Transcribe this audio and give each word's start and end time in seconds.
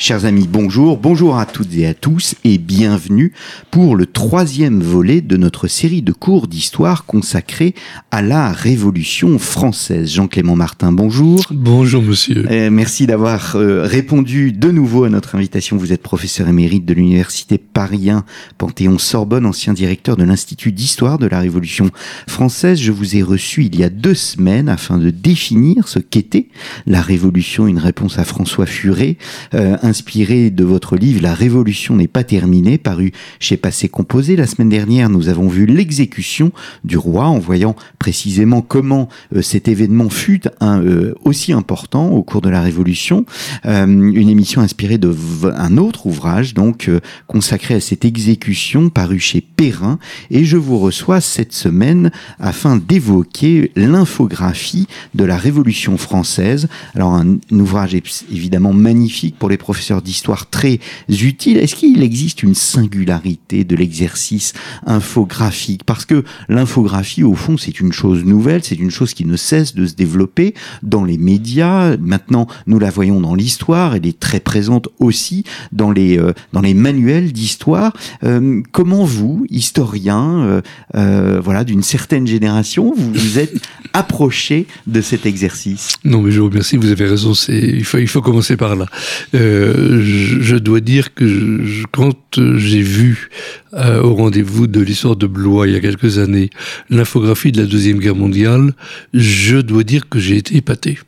Chers 0.00 0.26
amis, 0.26 0.46
bonjour, 0.48 0.96
bonjour 0.96 1.38
à 1.38 1.44
toutes 1.44 1.74
et 1.74 1.84
à 1.84 1.92
tous 1.92 2.36
et 2.44 2.58
bienvenue 2.58 3.32
pour 3.72 3.96
le 3.96 4.06
troisième 4.06 4.80
volet 4.80 5.20
de 5.20 5.36
notre 5.36 5.66
série 5.66 6.02
de 6.02 6.12
cours 6.12 6.46
d'histoire 6.46 7.04
consacrée 7.04 7.74
à 8.12 8.22
la 8.22 8.52
Révolution 8.52 9.40
française. 9.40 10.12
Jean-Clément 10.12 10.54
Martin, 10.54 10.92
bonjour. 10.92 11.44
Bonjour 11.50 12.00
monsieur. 12.00 12.46
Euh, 12.48 12.70
merci 12.70 13.08
d'avoir 13.08 13.56
euh, 13.56 13.82
répondu 13.82 14.52
de 14.52 14.70
nouveau 14.70 15.02
à 15.02 15.08
notre 15.08 15.34
invitation. 15.34 15.76
Vous 15.76 15.92
êtes 15.92 16.02
professeur 16.02 16.46
émérite 16.46 16.84
de 16.84 16.94
l'Université 16.94 17.58
Paris 17.58 18.10
Panthéon-Sorbonne, 18.56 19.46
ancien 19.46 19.72
directeur 19.72 20.16
de 20.16 20.22
l'Institut 20.22 20.70
d'histoire 20.70 21.18
de 21.18 21.26
la 21.26 21.40
Révolution 21.40 21.90
française. 22.28 22.80
Je 22.80 22.92
vous 22.92 23.16
ai 23.16 23.22
reçu 23.24 23.64
il 23.64 23.76
y 23.76 23.82
a 23.82 23.90
deux 23.90 24.14
semaines 24.14 24.68
afin 24.68 24.96
de 24.96 25.10
définir 25.10 25.88
ce 25.88 25.98
qu'était 25.98 26.46
la 26.86 27.02
Révolution, 27.02 27.66
une 27.66 27.78
réponse 27.78 28.20
à 28.20 28.24
François 28.24 28.66
Furet. 28.66 29.16
Euh, 29.54 29.76
inspiré 29.88 30.50
de 30.50 30.64
votre 30.64 30.96
livre 30.96 31.22
La 31.22 31.34
Révolution 31.34 31.96
n'est 31.96 32.08
pas 32.08 32.22
terminée, 32.22 32.78
paru 32.78 33.12
chez 33.40 33.56
Passé 33.56 33.88
Composé. 33.88 34.36
La 34.36 34.46
semaine 34.46 34.68
dernière, 34.68 35.08
nous 35.08 35.28
avons 35.28 35.48
vu 35.48 35.66
l'exécution 35.66 36.52
du 36.84 36.96
roi 36.96 37.26
en 37.26 37.38
voyant 37.38 37.74
précisément 37.98 38.60
comment 38.60 39.08
euh, 39.34 39.42
cet 39.42 39.66
événement 39.66 40.10
fut 40.10 40.42
euh, 40.62 41.14
aussi 41.24 41.52
important 41.52 42.10
au 42.10 42.22
cours 42.22 42.42
de 42.42 42.50
la 42.50 42.60
Révolution. 42.60 43.24
Euh, 43.64 43.86
une 43.86 44.28
émission 44.28 44.60
inspirée 44.60 44.98
de 44.98 45.14
un 45.56 45.78
autre 45.78 46.06
ouvrage, 46.06 46.54
donc 46.54 46.90
consacré 47.26 47.74
à 47.74 47.80
cette 47.80 48.04
exécution, 48.04 48.90
paru 48.90 49.18
chez 49.18 49.40
Perrin. 49.58 49.98
Et 50.30 50.44
je 50.44 50.56
vous 50.56 50.78
reçois 50.78 51.20
cette 51.20 51.52
semaine 51.52 52.12
afin 52.38 52.76
d'évoquer 52.76 53.72
l'infographie 53.74 54.86
de 55.16 55.24
la 55.24 55.36
Révolution 55.36 55.98
française. 55.98 56.68
Alors 56.94 57.12
un, 57.12 57.38
ouvrage 57.50 57.92
évidemment 58.30 58.72
magnifique 58.72 59.36
pour 59.36 59.48
les 59.48 59.56
professeurs 59.56 60.00
d'histoire 60.00 60.48
très 60.48 60.78
utile. 61.08 61.56
Est-ce 61.56 61.74
qu'il 61.74 62.04
existe 62.04 62.44
une 62.44 62.54
singularité 62.54 63.64
de 63.64 63.74
l'exercice 63.74 64.52
infographique? 64.86 65.82
Parce 65.82 66.04
que 66.04 66.22
l'infographie, 66.48 67.24
au 67.24 67.34
fond, 67.34 67.56
c'est 67.56 67.80
une 67.80 67.92
chose 67.92 68.24
nouvelle, 68.24 68.62
c'est 68.62 68.78
une 68.78 68.92
chose 68.92 69.12
qui 69.12 69.24
ne 69.24 69.36
cesse 69.36 69.74
de 69.74 69.86
se 69.86 69.94
développer 69.94 70.54
dans 70.84 71.02
les 71.02 71.18
médias. 71.18 71.96
Maintenant, 71.96 72.46
nous 72.68 72.78
la 72.78 72.90
voyons 72.90 73.20
dans 73.20 73.34
l'histoire, 73.34 73.96
elle 73.96 74.06
est 74.06 74.20
très 74.20 74.38
présente 74.38 74.88
aussi 75.00 75.42
dans 75.72 75.90
les, 75.90 76.16
euh, 76.16 76.32
dans 76.52 76.60
les 76.60 76.74
manuels 76.74 77.32
d'histoire. 77.32 77.92
Euh, 78.22 78.62
comment 78.70 79.02
vous, 79.02 79.46
historien, 79.50 80.40
euh, 80.40 80.60
euh 80.94 81.40
voilà, 81.40 81.64
d'une 81.64 81.82
certaine 81.82 82.26
génération, 82.26 82.92
vous 82.96 83.12
vous 83.12 83.38
êtes 83.38 83.54
approché 83.92 84.66
de 84.86 85.00
cet 85.00 85.26
exercice 85.26 85.96
Non, 86.04 86.22
mais 86.22 86.30
je 86.30 86.40
vous 86.40 86.48
remercie, 86.48 86.76
vous 86.76 86.90
avez 86.90 87.06
raison, 87.06 87.32
il 87.48 87.84
faut, 87.84 87.98
il 87.98 88.08
faut 88.08 88.22
commencer 88.22 88.56
par 88.56 88.76
là. 88.76 88.86
Euh, 89.34 90.02
je, 90.02 90.56
dois 90.56 90.80
dire 90.80 91.14
que 91.14 91.84
quand 91.92 92.38
j'ai 92.56 92.82
vu 92.82 93.30
au 93.72 94.14
rendez-vous 94.14 94.66
de 94.66 94.80
l'histoire 94.80 95.14
de 95.14 95.26
Blois 95.26 95.68
il 95.68 95.74
y 95.74 95.76
a 95.76 95.80
quelques 95.80 96.18
années 96.18 96.50
l'infographie 96.90 97.52
de 97.52 97.60
la 97.60 97.66
Deuxième 97.66 97.98
Guerre 97.98 98.16
mondiale, 98.16 98.72
je 99.14 99.58
dois 99.58 99.84
dire 99.84 100.08
que 100.08 100.18
j'ai 100.18 100.36
été 100.36 100.56
épaté. 100.56 100.98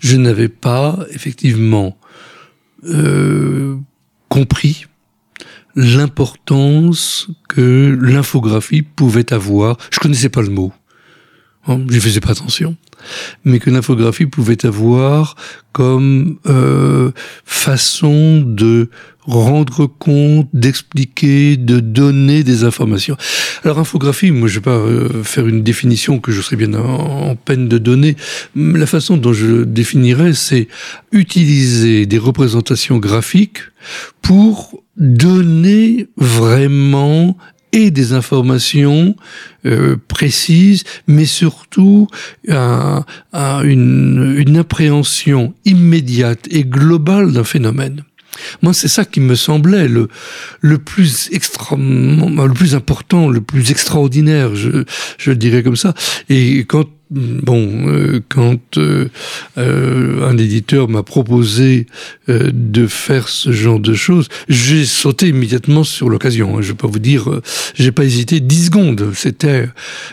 Je 0.00 0.16
n'avais 0.16 0.48
pas 0.48 0.98
effectivement 1.12 1.96
compris 4.28 4.86
l'importance 5.74 7.28
que 7.48 7.98
l'infographie 8.00 8.82
pouvait 8.82 9.32
avoir. 9.32 9.76
Je 9.90 9.98
connaissais 9.98 10.28
pas 10.28 10.42
le 10.42 10.50
mot. 10.50 10.72
Hein, 11.66 11.80
je 11.88 12.00
faisais 12.00 12.20
pas 12.20 12.32
attention 12.32 12.76
mais 13.44 13.58
que 13.58 13.70
l'infographie 13.70 14.26
pouvait 14.26 14.64
avoir 14.64 15.36
comme 15.72 16.36
euh, 16.46 17.12
façon 17.44 18.42
de 18.44 18.90
rendre 19.22 19.86
compte, 19.86 20.48
d'expliquer, 20.52 21.56
de 21.56 21.80
donner 21.80 22.42
des 22.42 22.64
informations. 22.64 23.16
Alors 23.64 23.78
infographie, 23.78 24.32
moi 24.32 24.48
je 24.48 24.56
vais 24.56 24.64
pas 24.64 24.70
euh, 24.72 25.22
faire 25.22 25.46
une 25.46 25.62
définition 25.62 26.18
que 26.18 26.32
je 26.32 26.42
serais 26.42 26.56
bien 26.56 26.74
en, 26.74 27.36
peine 27.36 27.68
de 27.68 27.78
donner. 27.78 28.16
La 28.56 28.86
façon 28.86 29.16
dont 29.16 29.32
je 29.32 29.64
définirais, 29.64 30.34
c'est 30.34 30.68
utiliser 31.12 32.04
des 32.04 32.18
représentations 32.18 32.98
graphiques 32.98 33.60
pour 34.20 34.81
donner 34.96 36.08
vraiment 36.16 37.36
et 37.72 37.90
des 37.90 38.12
informations 38.12 39.16
euh, 39.64 39.96
précises, 40.08 40.84
mais 41.06 41.24
surtout 41.24 42.06
un, 42.48 43.04
une, 43.32 44.34
une 44.36 44.58
appréhension 44.58 45.54
immédiate 45.64 46.46
et 46.50 46.64
globale 46.64 47.32
d'un 47.32 47.44
phénomène. 47.44 48.04
Moi, 48.62 48.72
c'est 48.72 48.88
ça 48.88 49.04
qui 49.04 49.20
me 49.20 49.34
semblait 49.34 49.88
le, 49.88 50.08
le 50.60 50.78
plus 50.78 51.30
le 51.32 52.52
plus 52.52 52.74
important, 52.74 53.28
le 53.28 53.40
plus 53.40 53.70
extraordinaire, 53.70 54.54
je, 54.54 54.84
je 55.18 55.32
dirais 55.32 55.62
comme 55.62 55.76
ça. 55.76 55.94
Et 56.28 56.60
quand 56.60 56.86
bon, 57.12 57.88
euh, 57.88 58.20
quand 58.28 58.78
euh, 58.78 59.08
euh, 59.58 60.28
un 60.28 60.36
éditeur 60.38 60.88
m'a 60.88 61.02
proposé 61.02 61.86
de 62.28 62.86
faire 62.86 63.28
ce 63.28 63.52
genre 63.52 63.80
de 63.80 63.94
choses, 63.94 64.28
j'ai 64.48 64.84
sauté 64.84 65.28
immédiatement 65.28 65.84
sur 65.84 66.08
l'occasion. 66.08 66.56
Hein. 66.58 66.62
Je 66.62 66.68
vais 66.68 66.78
pas 66.78 66.88
vous 66.88 66.98
dire, 66.98 67.40
j'ai 67.74 67.92
pas 67.92 68.04
hésité 68.04 68.40
dix 68.40 68.66
secondes. 68.66 69.12
C'était 69.14 69.68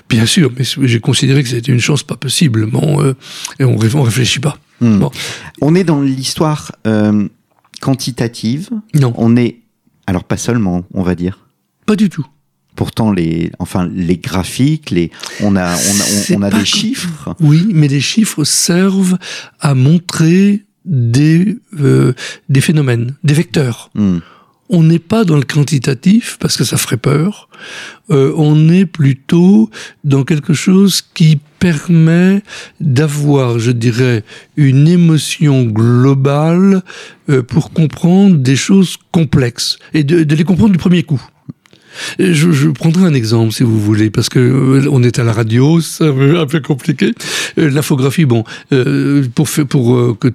bien 0.09 0.25
sûr, 0.25 0.51
mais 0.57 0.65
j'ai 0.88 0.99
considéré 0.99 1.43
que 1.43 1.49
c'était 1.49 1.71
une 1.71 1.79
chance 1.79 2.03
pas 2.03 2.17
possible. 2.17 2.65
Bon, 2.65 3.13
et 3.59 3.63
on, 3.63 3.77
on 3.77 4.01
réfléchit 4.01 4.39
pas. 4.39 4.57
Hmm. 4.81 5.05
On 5.61 5.75
est 5.75 5.83
dans 5.83 6.01
l'histoire 6.01 6.71
quantitative. 7.81 8.69
Non. 8.93 9.13
On 9.17 9.35
est 9.38 9.57
alors 10.07 10.23
pas 10.23 10.38
seulement, 10.38 10.83
on 10.93 11.03
va 11.03 11.15
dire. 11.15 11.47
Pas 11.85 11.95
du 11.95 12.09
tout 12.09 12.25
pourtant 12.79 13.12
les 13.12 13.51
enfin 13.59 13.90
les 13.94 14.16
graphiques 14.16 14.90
les 14.90 15.12
on 15.41 15.57
a 15.57 15.75
on 15.75 15.95
a, 16.00 16.38
on 16.38 16.41
a 16.44 16.50
des 16.50 16.63
chiffres 16.63 17.35
oui 17.41 17.67
mais 17.73 17.90
les 17.90 18.00
chiffres 18.00 18.45
servent 18.45 19.17
à 19.59 19.73
montrer 19.73 20.63
des 20.85 21.57
euh, 21.81 22.13
des 22.47 22.62
phénomènes 22.62 23.16
des 23.25 23.34
vecteurs 23.34 23.89
hmm. 23.95 24.19
on 24.69 24.84
n'est 24.84 25.06
pas 25.13 25.25
dans 25.25 25.35
le 25.35 25.44
quantitatif 25.44 26.38
parce 26.39 26.56
que 26.56 26.63
ça 26.63 26.78
ferait 26.78 26.95
peur 26.95 27.50
euh, 28.12 28.34
on 28.38 28.69
est 28.69 28.85
plutôt 28.85 29.69
dans 30.06 30.23
quelque 30.23 30.53
chose 30.53 31.01
qui 31.13 31.38
permet 31.59 32.41
d'avoir, 32.79 33.59
je 33.59 33.72
dirais, 33.72 34.23
une 34.56 34.88
émotion 34.88 35.63
globale 35.63 36.81
euh, 37.29 37.44
pour 37.44 37.73
comprendre 37.73 38.38
des 38.38 38.56
choses 38.56 38.95
complexes 39.12 39.78
et 39.94 40.06
de, 40.06 40.23
de 40.23 40.35
les 40.35 40.45
comprendre 40.45 40.72
du 40.72 40.78
premier 40.78 41.03
coup. 41.03 41.22
Je, 42.19 42.51
je, 42.51 42.69
prendrai 42.69 43.05
un 43.05 43.13
exemple, 43.13 43.53
si 43.53 43.63
vous 43.63 43.79
voulez, 43.79 44.09
parce 44.09 44.29
que 44.29 44.39
euh, 44.39 44.89
on 44.91 45.03
est 45.03 45.19
à 45.19 45.23
la 45.23 45.33
radio, 45.33 45.81
c'est 45.81 46.07
un 46.07 46.45
peu 46.45 46.59
compliqué. 46.59 47.13
Euh, 47.57 47.69
l'infographie, 47.69 48.25
bon, 48.25 48.43
euh, 48.71 49.25
pour, 49.35 49.47
pour 49.67 50.17
que 50.19 50.29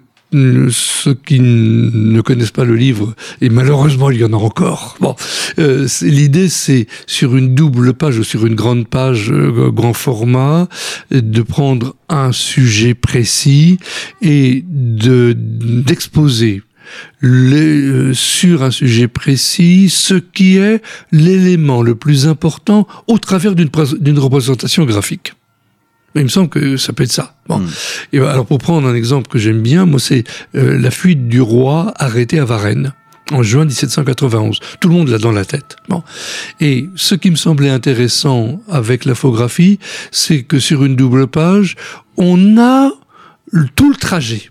ceux 0.70 1.14
qui 1.14 1.38
ne 1.40 2.20
connaissent 2.20 2.50
pas 2.50 2.64
le 2.64 2.74
livre, 2.74 3.14
et 3.40 3.50
malheureusement 3.50 4.10
il 4.10 4.18
y 4.18 4.24
en 4.24 4.32
a 4.32 4.36
encore. 4.36 4.96
Bon, 5.00 5.14
euh, 5.60 5.86
l'idée 6.02 6.48
c'est 6.48 6.88
sur 7.06 7.36
une 7.36 7.54
double 7.54 7.94
page 7.94 8.18
ou 8.18 8.24
sur 8.24 8.44
une 8.44 8.56
grande 8.56 8.88
page 8.88 9.30
grand 9.30 9.92
format 9.92 10.66
de 11.12 11.42
prendre 11.42 11.94
un 12.08 12.32
sujet 12.32 12.94
précis 12.94 13.78
et 14.22 14.64
de 14.66 15.36
d'exposer 15.36 16.62
euh, 17.22 18.12
sur 18.12 18.62
un 18.62 18.70
sujet 18.70 19.08
précis 19.08 19.88
ce 19.90 20.14
qui 20.14 20.56
est 20.56 20.82
l'élément 21.12 21.82
le 21.82 21.94
plus 21.94 22.26
important 22.26 22.86
au 23.06 23.18
travers 23.18 23.54
d'une 23.54 24.18
représentation 24.18 24.84
graphique. 24.84 25.34
Il 26.16 26.22
me 26.22 26.28
semble 26.28 26.48
que 26.48 26.76
ça 26.76 26.92
peut 26.92 27.02
être 27.02 27.12
ça. 27.12 27.34
Bon. 27.48 27.58
Hmm. 27.58 27.70
Et 28.12 28.18
alors 28.20 28.46
pour 28.46 28.58
prendre 28.58 28.86
un 28.86 28.94
exemple 28.94 29.28
que 29.28 29.38
j'aime 29.38 29.60
bien, 29.60 29.84
moi 29.84 29.98
c'est 29.98 30.24
euh, 30.54 30.78
la 30.78 30.90
fuite 30.90 31.28
du 31.28 31.40
roi 31.40 31.92
arrêté 31.96 32.38
à 32.38 32.44
Varennes 32.44 32.92
en 33.32 33.42
juin 33.42 33.64
1791. 33.64 34.60
Tout 34.80 34.88
le 34.88 34.94
monde 34.94 35.08
l'a 35.08 35.18
dans 35.18 35.32
la 35.32 35.44
tête. 35.44 35.76
Bon. 35.88 36.02
Et 36.60 36.88
ce 36.94 37.14
qui 37.14 37.30
me 37.30 37.36
semblait 37.36 37.70
intéressant 37.70 38.60
avec 38.68 39.04
l'infographie, 39.04 39.78
c'est 40.10 40.42
que 40.42 40.58
sur 40.58 40.84
une 40.84 40.94
double 40.94 41.26
page, 41.26 41.76
on 42.16 42.58
a 42.58 42.90
tout 43.74 43.90
le 43.90 43.96
trajet 43.96 44.50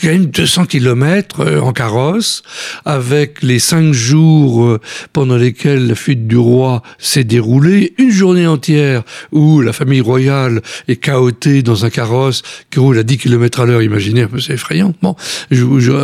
quand 0.00 0.08
même 0.08 0.26
200 0.26 0.66
kilomètres 0.66 1.40
euh, 1.40 1.60
en 1.60 1.72
carrosse, 1.72 2.42
avec 2.84 3.42
les 3.42 3.58
cinq 3.58 3.92
jours 3.92 4.64
euh, 4.64 4.80
pendant 5.12 5.36
lesquels 5.36 5.86
la 5.86 5.94
fuite 5.94 6.26
du 6.26 6.36
roi 6.36 6.82
s'est 6.98 7.24
déroulée, 7.24 7.94
une 7.98 8.10
journée 8.10 8.46
entière 8.46 9.02
où 9.32 9.60
la 9.60 9.72
famille 9.72 10.00
royale 10.00 10.62
est 10.88 11.02
chaotée 11.02 11.62
dans 11.62 11.84
un 11.84 11.90
carrosse 11.90 12.42
qui 12.70 12.78
roule 12.78 12.98
à 12.98 13.02
10 13.02 13.18
km 13.18 13.60
à 13.60 13.66
l'heure, 13.66 13.82
imaginez 13.82 14.26
c'est 14.40 14.54
effrayant, 14.54 14.94
bon, 15.02 15.16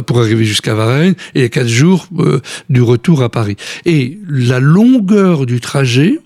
pour 0.06 0.20
arriver 0.20 0.44
jusqu'à 0.44 0.75
Varennes, 0.75 1.14
et 1.35 1.49
quatre 1.49 1.69
jours 1.69 2.08
euh, 2.19 2.40
du 2.69 2.82
retour 2.82 3.23
à 3.23 3.29
Paris. 3.29 3.56
Et 3.85 4.19
la 4.29 4.61
longueur 4.61 5.47
du 5.47 5.61
trajet, 5.61 6.19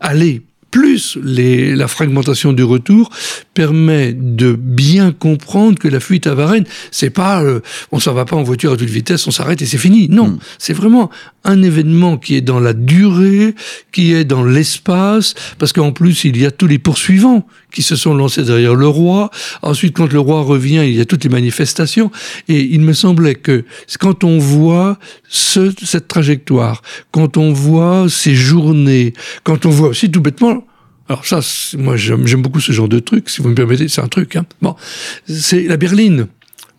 aller 0.00 0.42
plus 0.70 1.18
les, 1.22 1.74
la 1.74 1.88
fragmentation 1.88 2.52
du 2.52 2.62
retour 2.62 3.10
permet 3.54 4.12
de 4.12 4.52
bien 4.52 5.12
comprendre 5.12 5.78
que 5.78 5.88
la 5.88 6.00
fuite 6.00 6.26
à 6.26 6.34
Varennes, 6.34 6.66
c'est 6.90 7.10
pas, 7.10 7.42
euh, 7.42 7.60
on 7.92 7.98
s'en 7.98 8.14
va 8.14 8.24
pas 8.24 8.36
en 8.36 8.42
voiture 8.42 8.72
à 8.72 8.76
toute 8.76 8.88
vitesse, 8.88 9.26
on 9.26 9.30
s'arrête 9.30 9.62
et 9.62 9.66
c'est 9.66 9.78
fini. 9.78 10.08
Non, 10.08 10.28
mm. 10.28 10.38
c'est 10.58 10.72
vraiment 10.72 11.10
un 11.44 11.62
événement 11.62 12.18
qui 12.18 12.36
est 12.36 12.40
dans 12.40 12.60
la 12.60 12.72
durée, 12.72 13.54
qui 13.92 14.12
est 14.12 14.24
dans 14.24 14.44
l'espace, 14.44 15.34
parce 15.58 15.72
qu'en 15.72 15.92
plus 15.92 16.24
il 16.24 16.36
y 16.36 16.46
a 16.46 16.50
tous 16.50 16.66
les 16.66 16.78
poursuivants 16.78 17.46
qui 17.70 17.82
se 17.82 17.96
sont 17.96 18.14
lancés 18.14 18.42
derrière 18.42 18.74
le 18.74 18.88
roi. 18.88 19.30
Ensuite, 19.62 19.96
quand 19.96 20.12
le 20.12 20.20
roi 20.20 20.42
revient, 20.42 20.82
il 20.84 20.94
y 20.94 21.00
a 21.00 21.04
toutes 21.04 21.24
les 21.24 21.30
manifestations. 21.30 22.10
Et 22.48 22.60
il 22.60 22.80
me 22.80 22.92
semblait 22.92 23.34
que 23.34 23.64
quand 23.98 24.24
on 24.24 24.38
voit 24.38 24.98
ce, 25.28 25.72
cette 25.82 26.08
trajectoire, 26.08 26.82
quand 27.10 27.36
on 27.36 27.52
voit 27.52 28.06
ces 28.08 28.34
journées, 28.34 29.12
quand 29.44 29.66
on 29.66 29.70
voit 29.70 29.88
aussi 29.88 30.10
tout 30.10 30.20
bêtement 30.20 30.64
alors 31.08 31.26
ça, 31.26 31.40
moi 31.76 31.96
j'aime 31.96 32.40
beaucoup 32.40 32.60
ce 32.60 32.70
genre 32.70 32.88
de 32.88 33.00
truc, 33.00 33.30
si 33.30 33.42
vous 33.42 33.48
me 33.48 33.54
permettez, 33.56 33.88
c'est 33.88 34.00
un 34.00 34.06
truc. 34.06 34.36
Hein. 34.36 34.46
Bon, 34.62 34.76
c'est 35.26 35.62
la 35.62 35.76
berline. 35.76 36.28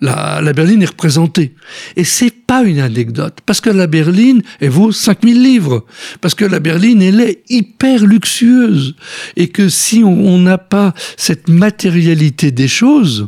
La, 0.01 0.42
la, 0.42 0.53
berline 0.53 0.81
est 0.81 0.88
représentée. 0.88 1.53
Et 1.95 2.03
c'est 2.03 2.31
pas 2.31 2.63
une 2.63 2.80
anecdote, 2.80 3.38
parce 3.45 3.62
que 3.62 3.69
la 3.69 3.86
berline, 3.86 4.42
elle 4.59 4.71
vaut 4.71 4.92
5000 4.92 5.42
livres. 5.42 5.86
Parce 6.21 6.33
que 6.33 6.44
la 6.44 6.59
berline, 6.59 7.01
elle 7.03 7.21
est 7.21 7.44
hyper 7.50 8.03
luxueuse. 8.03 8.95
Et 9.36 9.50
que 9.50 9.69
si 9.69 10.03
on 10.03 10.39
n'a 10.39 10.57
pas 10.57 10.95
cette 11.18 11.50
matérialité 11.50 12.50
des 12.51 12.68
choses, 12.68 13.27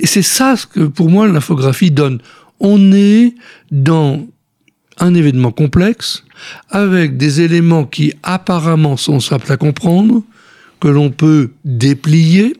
et 0.00 0.06
c'est 0.06 0.22
ça 0.22 0.56
ce 0.56 0.66
que 0.66 0.80
pour 0.80 1.08
moi 1.08 1.28
l'infographie 1.28 1.90
donne, 1.90 2.20
on 2.60 2.92
est 2.92 3.34
dans 3.70 4.26
un 4.98 5.14
événement 5.14 5.52
complexe 5.52 6.24
avec 6.70 7.16
des 7.16 7.40
éléments 7.40 7.84
qui 7.84 8.12
apparemment 8.22 8.96
sont 8.96 9.20
simples 9.20 9.52
à 9.52 9.56
comprendre, 9.56 10.22
que 10.80 10.88
l'on 10.88 11.10
peut 11.10 11.52
déplier 11.64 12.56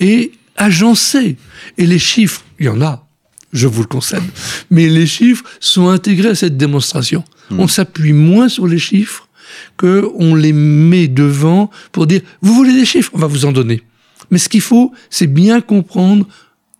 et 0.00 0.32
agencer. 0.58 1.36
Et 1.78 1.86
les 1.86 1.98
chiffres, 1.98 2.44
il 2.58 2.66
y 2.66 2.68
en 2.68 2.80
a, 2.82 3.06
je 3.52 3.66
vous 3.66 3.82
le 3.82 3.88
concède, 3.88 4.22
mais 4.70 4.88
les 4.88 5.06
chiffres 5.06 5.44
sont 5.60 5.88
intégrés 5.88 6.30
à 6.30 6.34
cette 6.34 6.56
démonstration. 6.56 7.24
Hmm. 7.50 7.60
On 7.60 7.68
s'appuie 7.68 8.12
moins 8.12 8.48
sur 8.48 8.66
les 8.66 8.78
chiffres 8.78 9.28
que 9.76 10.10
on 10.16 10.34
les 10.34 10.52
met 10.52 11.08
devant 11.08 11.70
pour 11.92 12.06
dire 12.06 12.20
vous 12.42 12.54
voulez 12.54 12.74
des 12.74 12.84
chiffres, 12.84 13.10
on 13.14 13.18
va 13.18 13.26
vous 13.26 13.46
en 13.46 13.52
donner. 13.52 13.82
Mais 14.30 14.38
ce 14.38 14.48
qu'il 14.48 14.60
faut, 14.60 14.92
c'est 15.08 15.26
bien 15.26 15.60
comprendre 15.62 16.26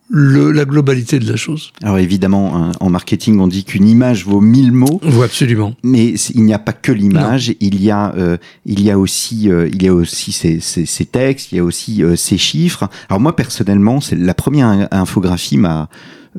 le, 0.08 0.52
la 0.52 0.64
globalité 0.64 1.19
de 1.19 1.31
la 1.31 1.37
chose. 1.37 1.72
Alors 1.82 1.99
évidemment, 1.99 2.56
hein, 2.56 2.72
en 2.81 2.90
marketing, 2.90 3.38
on 3.40 3.46
dit 3.46 3.64
qu'une 3.64 3.87
image 3.87 4.25
vaut 4.25 4.40
mille 4.40 4.72
mots. 4.72 5.00
Oui, 5.05 5.25
absolument. 5.25 5.75
Mais 5.82 6.14
il 6.34 6.44
n'y 6.44 6.55
a 6.55 6.58
pas 6.58 6.72
que 6.72 6.93
l'image. 6.93 7.55
Il 7.60 7.81
y 7.82 7.90
a, 7.90 8.14
euh, 8.16 8.38
il 8.64 8.81
y 8.82 8.90
a 8.90 8.99
aussi, 8.99 9.50
euh, 9.50 9.69
il 9.72 9.82
y 9.82 9.88
a 9.88 9.94
aussi 9.94 10.32
ces, 10.32 10.60
ces, 10.60 10.87
ces, 10.87 11.05
textes. 11.05 11.52
Il 11.52 11.56
y 11.56 11.58
a 11.58 11.64
aussi 11.64 12.02
euh, 12.02 12.16
ces 12.16 12.38
chiffres. 12.38 12.88
Alors 13.08 13.20
moi 13.20 13.37
personnellement, 13.37 14.00
c'est 14.00 14.16
la 14.16 14.34
première 14.34 14.88
infographie 14.90 15.58
m'a 15.58 15.88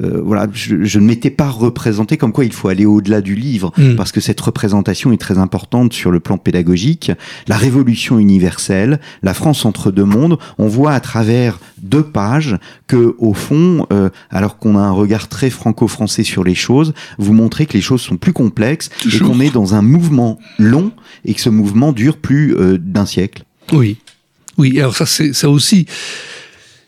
euh, 0.01 0.21
voilà, 0.23 0.47
je, 0.53 0.83
je, 0.83 0.99
ne 0.99 1.05
m'étais 1.05 1.29
pas 1.29 1.49
représenté 1.49 2.17
comme 2.17 2.31
quoi 2.31 2.45
il 2.45 2.53
faut 2.53 2.67
aller 2.67 2.85
au-delà 2.85 3.21
du 3.21 3.35
livre, 3.35 3.71
mm. 3.77 3.95
parce 3.95 4.11
que 4.11 4.21
cette 4.21 4.39
représentation 4.39 5.11
est 5.11 5.17
très 5.17 5.37
importante 5.37 5.93
sur 5.93 6.11
le 6.11 6.19
plan 6.19 6.37
pédagogique. 6.37 7.11
La 7.47 7.57
révolution 7.57 8.19
universelle, 8.19 8.99
la 9.23 9.33
France 9.33 9.65
entre 9.65 9.91
deux 9.91 10.05
mondes, 10.05 10.37
on 10.57 10.67
voit 10.67 10.93
à 10.93 10.99
travers 10.99 11.59
deux 11.81 12.03
pages 12.03 12.57
que, 12.87 13.15
au 13.17 13.33
fond, 13.33 13.85
euh, 13.91 14.09
alors 14.29 14.57
qu'on 14.57 14.77
a 14.77 14.81
un 14.81 14.91
regard 14.91 15.27
très 15.27 15.49
franco-français 15.49 16.23
sur 16.23 16.43
les 16.43 16.55
choses, 16.55 16.93
vous 17.17 17.33
montrez 17.33 17.65
que 17.65 17.73
les 17.73 17.81
choses 17.81 18.01
sont 18.01 18.17
plus 18.17 18.33
complexes 18.33 18.89
et 19.13 19.19
qu'on 19.19 19.39
est 19.39 19.53
dans 19.53 19.75
un 19.75 19.81
mouvement 19.81 20.39
long 20.57 20.91
et 21.25 21.33
que 21.33 21.41
ce 21.41 21.49
mouvement 21.49 21.91
dure 21.91 22.17
plus 22.17 22.55
euh, 22.55 22.77
d'un 22.77 23.05
siècle. 23.05 23.43
Oui, 23.71 23.97
oui. 24.57 24.79
Alors 24.79 24.95
ça, 24.95 25.05
c'est 25.05 25.33
ça 25.33 25.49
aussi. 25.49 25.85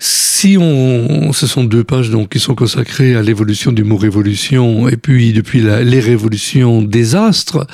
Si 0.04 0.58
on, 0.60 1.32
ce 1.32 1.46
sont 1.46 1.64
deux 1.64 1.84
pages 1.84 2.10
donc 2.10 2.30
qui 2.30 2.40
sont 2.40 2.56
consacrées 2.56 3.16
à 3.16 3.22
l'évolution 3.22 3.72
du 3.72 3.84
mot 3.84 3.98
révolution 3.98 4.90
et 4.90 4.98
puis 4.98 5.32
depuis 5.32 5.62
la, 5.62 5.84
les 5.84 6.00
révolutions 6.00 6.82
des 6.82 7.14
astres. 7.14 7.68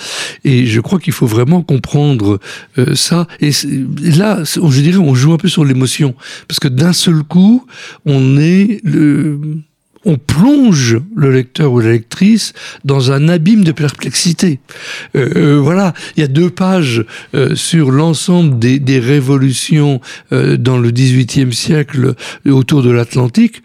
Et 0.43 0.65
je 0.65 0.81
crois 0.81 0.99
qu'il 0.99 1.13
faut 1.13 1.25
vraiment 1.25 1.61
comprendre 1.61 2.41
euh, 2.77 2.95
ça. 2.95 3.27
Et 3.39 3.51
là, 4.17 4.43
je 4.43 4.81
dirais, 4.81 4.97
on 4.97 5.15
joue 5.15 5.31
un 5.31 5.37
peu 5.37 5.47
sur 5.47 5.63
l'émotion 5.63 6.15
parce 6.49 6.59
que 6.59 6.67
d'un 6.67 6.91
seul 6.91 7.23
coup, 7.23 7.65
on 8.05 8.37
est 8.37 8.81
le 8.83 9.39
on 10.07 10.17
plonge 10.17 10.97
le 11.15 11.31
lecteur 11.31 11.73
ou 11.73 11.81
la 11.81 11.91
lectrice 11.91 12.53
dans 12.85 13.11
un 13.11 13.27
abîme 13.27 13.65
de 13.65 13.73
perplexité. 13.73 14.59
Euh, 15.15 15.29
euh, 15.35 15.59
voilà, 15.59 15.93
il 16.15 16.21
y 16.21 16.23
a 16.23 16.27
deux 16.27 16.49
pages 16.49 17.05
euh, 17.35 17.55
sur 17.55 17.91
l'ensemble 17.91 18.57
des, 18.57 18.79
des, 18.79 18.99
révolutions 18.99 19.99
dans 20.31 20.77
le 20.77 20.91
XVIIIe 20.91 21.53
siècle 21.53 22.15
autour 22.45 22.81
de 22.81 22.89
l'Atlantique 22.89 23.61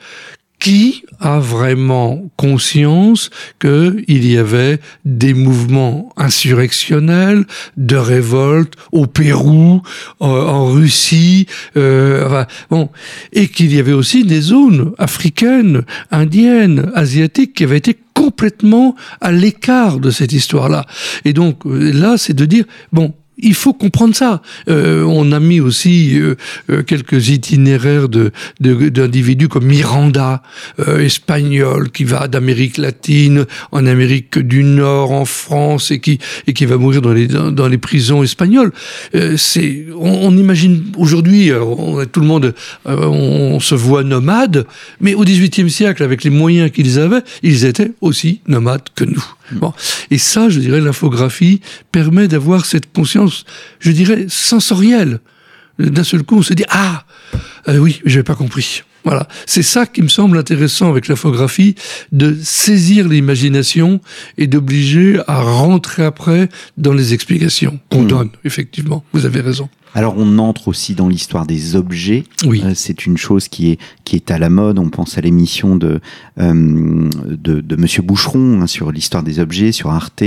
qui 0.62 1.02
a 1.18 1.40
vraiment 1.40 2.30
conscience 2.36 3.30
qu'il 3.58 4.04
y 4.08 4.38
avait 4.38 4.78
des 5.04 5.34
mouvements 5.34 6.12
insurrectionnels, 6.16 7.46
de 7.76 7.96
révolte 7.96 8.74
au 8.92 9.06
Pérou, 9.06 9.82
en 10.20 10.66
Russie, 10.66 11.48
euh, 11.76 12.26
enfin, 12.26 12.46
bon, 12.70 12.90
et 13.32 13.48
qu'il 13.48 13.74
y 13.74 13.80
avait 13.80 13.92
aussi 13.92 14.22
des 14.22 14.40
zones 14.40 14.92
africaines, 14.98 15.82
indiennes, 16.12 16.92
asiatiques 16.94 17.54
qui 17.54 17.64
avaient 17.64 17.78
été 17.78 17.98
complètement 18.14 18.94
à 19.20 19.32
l'écart 19.32 19.98
de 19.98 20.10
cette 20.10 20.32
histoire-là. 20.32 20.86
Et 21.24 21.32
donc 21.32 21.62
là, 21.64 22.18
c'est 22.18 22.34
de 22.34 22.44
dire, 22.44 22.66
bon, 22.92 23.14
il 23.42 23.54
faut 23.54 23.72
comprendre 23.72 24.14
ça. 24.14 24.40
Euh, 24.68 25.02
on 25.02 25.32
a 25.32 25.40
mis 25.40 25.60
aussi 25.60 26.18
euh, 26.18 26.36
euh, 26.70 26.82
quelques 26.82 27.28
itinéraires 27.28 28.08
de 28.08 28.32
d'individus 28.60 29.48
comme 29.48 29.66
Miranda, 29.66 30.42
espagnol, 30.78 31.90
qui 31.90 32.04
va 32.04 32.28
d'Amérique 32.28 32.78
latine 32.78 33.46
en 33.72 33.86
Amérique 33.86 34.38
du 34.38 34.62
Nord, 34.62 35.10
en 35.10 35.24
France, 35.24 35.90
et 35.90 35.98
qui 35.98 36.18
et 36.46 36.52
qui 36.52 36.64
va 36.64 36.76
mourir 36.76 37.02
dans 37.02 37.12
les 37.12 37.26
dans, 37.26 37.68
les 37.68 37.78
prisons 37.78 38.22
espagnoles. 38.22 38.72
c'est 39.36 39.86
on, 39.98 40.36
imagine 40.36 40.84
aujourd'hui, 40.96 41.50
tout 42.12 42.20
le 42.20 42.26
monde, 42.26 42.54
on, 42.84 43.58
se 43.60 43.74
voit 43.74 44.04
nomade, 44.04 44.66
mais 45.00 45.14
au 45.14 45.24
XVIIIe 45.24 45.70
siècle, 45.70 46.02
avec 46.02 46.24
les 46.24 46.30
moyens 46.30 46.70
qu'ils 46.70 46.98
avaient, 46.98 47.22
ils 47.42 47.64
étaient 47.64 47.92
aussi 48.00 48.40
nomades 48.46 48.88
que 48.94 49.04
nous. 49.04 49.24
Bon. 49.52 49.72
Et 50.10 50.18
ça, 50.18 50.48
je 50.48 50.60
dirais, 50.60 50.80
l'infographie 50.80 51.60
permet 51.90 52.28
d'avoir 52.28 52.64
cette 52.64 52.92
conscience, 52.92 53.31
je 53.80 53.92
dirais, 53.92 54.26
sensorielle. 54.28 55.20
D'un 55.78 56.04
seul 56.04 56.22
coup, 56.22 56.36
on 56.36 56.42
se 56.42 56.54
dit, 56.54 56.64
ah, 56.68 57.04
euh, 57.68 57.78
oui, 57.78 58.00
j'avais 58.04 58.22
pas 58.22 58.34
compris. 58.34 58.82
Voilà. 59.04 59.26
C'est 59.46 59.62
ça 59.62 59.86
qui 59.86 60.02
me 60.02 60.08
semble 60.08 60.38
intéressant 60.38 60.90
avec 60.90 61.08
l'infographie, 61.08 61.74
de 62.12 62.36
saisir 62.40 63.08
l'imagination 63.08 64.00
et 64.38 64.46
d'obliger 64.46 65.20
à 65.26 65.42
rentrer 65.42 66.04
après 66.04 66.48
dans 66.76 66.92
les 66.92 67.14
explications 67.14 67.80
qu'on 67.90 68.02
hmm. 68.02 68.08
donne, 68.08 68.30
effectivement. 68.44 69.04
Vous 69.12 69.26
avez 69.26 69.40
raison. 69.40 69.68
Alors 69.94 70.14
on 70.16 70.38
entre 70.38 70.68
aussi 70.68 70.94
dans 70.94 71.08
l'histoire 71.08 71.46
des 71.46 71.76
objets. 71.76 72.24
Oui. 72.44 72.62
Euh, 72.64 72.72
c'est 72.74 73.06
une 73.06 73.16
chose 73.16 73.48
qui 73.48 73.70
est 73.70 73.78
qui 74.04 74.16
est 74.16 74.30
à 74.30 74.38
la 74.38 74.50
mode. 74.50 74.78
On 74.78 74.90
pense 74.90 75.16
à 75.16 75.20
l'émission 75.20 75.76
de, 75.76 76.00
euh, 76.38 77.08
de, 77.26 77.60
de 77.60 77.76
Monsieur 77.76 78.02
Boucheron 78.02 78.60
hein, 78.60 78.66
sur 78.66 78.92
l'histoire 78.92 79.22
des 79.22 79.38
objets 79.38 79.72
sur 79.72 79.90
Arte. 79.90 80.22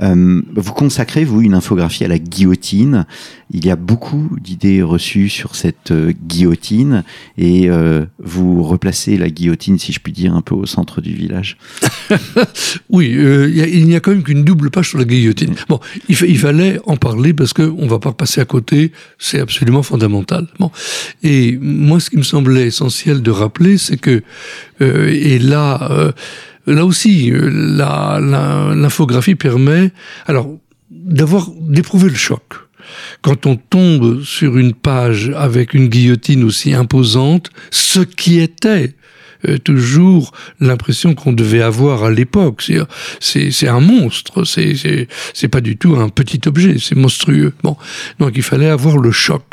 Euh, 0.00 0.42
vous 0.54 0.72
consacrez 0.72 1.24
vous 1.24 1.40
une 1.40 1.54
infographie 1.54 2.04
à 2.04 2.08
la 2.08 2.18
guillotine. 2.18 3.06
Il 3.52 3.64
y 3.64 3.70
a 3.70 3.76
beaucoup 3.76 4.36
d'idées 4.40 4.82
reçues 4.82 5.28
sur 5.28 5.54
cette 5.54 5.90
euh, 5.90 6.12
guillotine 6.26 7.04
et 7.36 7.68
euh, 7.68 8.04
vous 8.22 8.62
replacez 8.62 9.16
la 9.16 9.28
guillotine, 9.28 9.78
si 9.78 9.92
je 9.92 10.00
puis 10.00 10.12
dire, 10.12 10.34
un 10.34 10.42
peu 10.42 10.54
au 10.54 10.66
centre 10.66 11.00
du 11.00 11.12
village. 11.12 11.56
oui, 12.90 13.10
il 13.10 13.86
n'y 13.86 13.94
a, 13.94 14.00
quand 14.00 14.12
même 14.12 14.22
qu'une 14.22 14.44
double 14.44 14.70
page 14.70 14.90
sur 14.90 14.98
la 14.98 15.04
guillotine. 15.04 15.54
Bon, 15.68 15.80
il, 16.08 16.16
il 16.22 16.38
fallait 16.38 16.80
en 16.86 16.96
parler 16.96 17.32
parce 17.32 17.52
que 17.52 17.62
on 17.62 17.86
va 17.86 17.98
pas 17.98 18.12
passer 18.12 18.40
à 18.40 18.44
côté 18.44 18.92
c'est 19.18 19.40
absolument 19.40 19.82
fondamental. 19.82 20.46
Bon. 20.58 20.70
Et 21.22 21.58
moi, 21.60 22.00
ce 22.00 22.10
qui 22.10 22.16
me 22.16 22.22
semblait 22.22 22.66
essentiel 22.66 23.22
de 23.22 23.30
rappeler, 23.30 23.78
c'est 23.78 23.98
que, 23.98 24.22
euh, 24.80 25.08
et 25.08 25.38
là, 25.38 25.88
euh, 25.90 26.12
là 26.66 26.84
aussi, 26.84 27.30
euh, 27.30 27.50
l'infographie 28.74 29.34
permet, 29.34 29.92
alors, 30.26 30.56
d'avoir, 30.90 31.50
d'éprouver 31.60 32.08
le 32.08 32.16
choc. 32.16 32.42
Quand 33.22 33.46
on 33.46 33.56
tombe 33.56 34.22
sur 34.22 34.56
une 34.56 34.72
page 34.72 35.32
avec 35.36 35.74
une 35.74 35.88
guillotine 35.88 36.44
aussi 36.44 36.74
imposante, 36.74 37.50
ce 37.70 38.00
qui 38.00 38.40
était 38.40 38.94
toujours 39.64 40.32
l'impression 40.60 41.14
qu'on 41.14 41.32
devait 41.32 41.62
avoir 41.62 42.04
à 42.04 42.10
l'époque. 42.10 42.70
C'est, 43.20 43.68
un 43.68 43.80
monstre. 43.80 44.44
C'est 44.44 45.48
pas 45.48 45.60
du 45.60 45.76
tout 45.76 45.96
un 45.96 46.08
petit 46.08 46.40
objet. 46.46 46.76
C'est 46.78 46.96
monstrueux. 46.96 47.52
Bon, 47.62 47.76
donc 48.18 48.32
il 48.36 48.42
fallait 48.42 48.68
avoir 48.68 48.98
le 48.98 49.10
choc. 49.10 49.44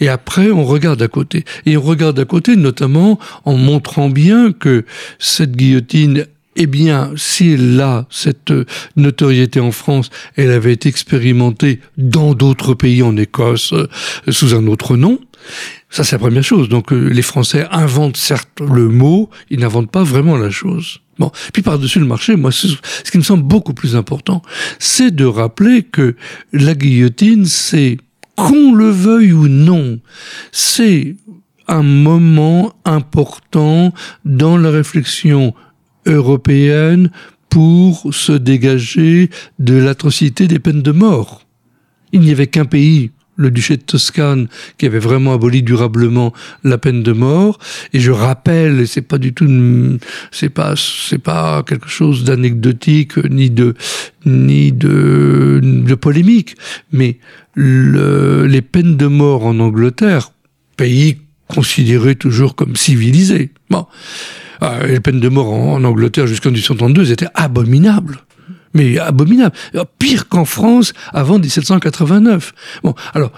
Et 0.00 0.08
après, 0.08 0.50
on 0.50 0.64
regarde 0.64 1.00
à 1.02 1.08
côté. 1.08 1.44
Et 1.64 1.76
on 1.76 1.82
regarde 1.82 2.18
à 2.18 2.24
côté, 2.24 2.56
notamment 2.56 3.18
en 3.44 3.56
montrant 3.56 4.08
bien 4.08 4.52
que 4.52 4.84
cette 5.18 5.56
guillotine 5.56 6.26
eh 6.56 6.66
bien, 6.66 7.12
si 7.16 7.52
elle 7.52 7.80
a 7.80 8.06
cette 8.10 8.52
notoriété 8.96 9.60
en 9.60 9.72
France, 9.72 10.10
elle 10.36 10.50
avait 10.50 10.72
été 10.72 10.88
expérimentée 10.88 11.80
dans 11.96 12.34
d'autres 12.34 12.74
pays, 12.74 13.02
en 13.02 13.16
Écosse, 13.16 13.72
euh, 13.72 13.88
sous 14.28 14.54
un 14.54 14.66
autre 14.66 14.96
nom. 14.96 15.18
Ça, 15.90 16.04
c'est 16.04 16.16
la 16.16 16.20
première 16.20 16.42
chose. 16.42 16.68
Donc, 16.68 16.92
euh, 16.92 17.08
les 17.08 17.22
Français 17.22 17.66
inventent 17.70 18.16
certes 18.16 18.60
le 18.60 18.88
mot, 18.88 19.30
ils 19.50 19.60
n'inventent 19.60 19.90
pas 19.90 20.02
vraiment 20.02 20.36
la 20.36 20.50
chose. 20.50 21.00
Bon, 21.18 21.30
puis 21.52 21.62
par-dessus 21.62 21.98
le 21.98 22.06
marché, 22.06 22.36
moi, 22.36 22.52
ce, 22.52 22.66
qui 23.10 23.16
me 23.16 23.22
semble 23.22 23.44
beaucoup 23.44 23.72
plus 23.72 23.96
important, 23.96 24.42
c'est 24.78 25.14
de 25.14 25.24
rappeler 25.24 25.82
que 25.82 26.14
la 26.52 26.74
guillotine, 26.74 27.46
c'est, 27.46 27.96
qu'on 28.36 28.74
le 28.74 28.90
veuille 28.90 29.32
ou 29.32 29.48
non, 29.48 29.98
c'est 30.52 31.16
un 31.68 31.82
moment 31.82 32.74
important 32.84 33.92
dans 34.24 34.56
la 34.58 34.70
réflexion 34.70 35.54
européenne 36.06 37.10
pour 37.48 38.12
se 38.14 38.32
dégager 38.32 39.30
de 39.58 39.74
l'atrocité 39.74 40.46
des 40.46 40.58
peines 40.58 40.82
de 40.82 40.92
mort. 40.92 41.42
Il 42.12 42.20
n'y 42.20 42.30
avait 42.30 42.46
qu'un 42.46 42.64
pays, 42.64 43.10
le 43.36 43.50
duché 43.50 43.76
de 43.76 43.82
Toscane, 43.82 44.48
qui 44.78 44.86
avait 44.86 44.98
vraiment 44.98 45.34
aboli 45.34 45.62
durablement 45.62 46.32
la 46.64 46.78
peine 46.78 47.02
de 47.02 47.12
mort. 47.12 47.58
Et 47.92 48.00
je 48.00 48.10
rappelle, 48.10 48.86
c'est 48.88 49.02
pas 49.02 49.18
du 49.18 49.32
tout, 49.34 49.48
c'est 50.30 50.48
pas, 50.48 50.74
c'est 50.76 51.18
pas 51.18 51.62
quelque 51.62 51.88
chose 51.88 52.24
d'anecdotique 52.24 53.16
ni 53.30 53.50
de, 53.50 53.74
ni 54.24 54.72
de, 54.72 55.60
de 55.62 55.94
polémique, 55.94 56.56
mais 56.92 57.18
le, 57.54 58.46
les 58.46 58.62
peines 58.62 58.96
de 58.96 59.06
mort 59.06 59.46
en 59.46 59.58
Angleterre, 59.60 60.32
pays 60.76 61.18
considéré 61.48 62.16
toujours 62.16 62.54
comme 62.54 62.76
civilisé. 62.76 63.50
Bon, 63.70 63.86
euh, 64.62 64.86
les 64.86 65.00
peines 65.00 65.20
de 65.20 65.28
mort 65.28 65.52
en, 65.52 65.82
Angleterre 65.84 66.26
jusqu'en 66.26 66.50
1832 66.50 67.12
étaient 67.12 67.26
abominables. 67.34 68.18
Mais 68.74 68.98
abominables. 68.98 69.54
Pire 69.98 70.28
qu'en 70.28 70.44
France 70.44 70.92
avant 71.12 71.38
1789. 71.38 72.52
Bon, 72.82 72.94
alors, 73.14 73.32